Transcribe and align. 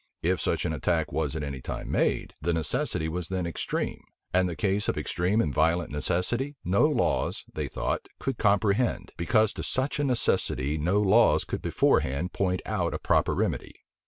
If 0.23 0.41
such 0.41 0.65
an 0.65 0.73
attack 0.73 1.11
was 1.11 1.35
at 1.35 1.43
any 1.43 1.61
time 1.61 1.91
made, 1.91 2.33
the 2.41 2.53
necessity 2.55 3.07
was 3.07 3.27
then 3.29 3.45
extreme; 3.45 4.01
and 4.33 4.49
the 4.49 4.55
case 4.55 4.87
of 4.87 4.97
extreme 4.97 5.39
and 5.41 5.53
violent 5.53 5.91
necessity, 5.91 6.55
no 6.65 6.87
laws, 6.89 7.45
they 7.53 7.67
thought, 7.67 8.07
could 8.17 8.39
comprehend; 8.39 9.11
because 9.15 9.53
to 9.53 9.61
such 9.61 9.99
a 9.99 10.03
necessity 10.03 10.79
no 10.79 10.99
laws 10.99 11.43
could 11.43 11.61
beforehand 11.61 12.33
point 12.33 12.63
out 12.65 12.95
a 12.95 12.97
proper 12.97 13.35
remedy. 13.35 13.75